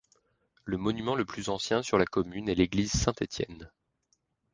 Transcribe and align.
Le 0.65 0.77
monument 0.77 1.13
le 1.13 1.25
plus 1.25 1.49
ancien 1.49 1.83
sur 1.83 1.99
la 1.99 2.05
commune 2.07 2.49
est 2.49 2.55
l'église 2.55 2.91
Saint-Étienne. 2.91 3.69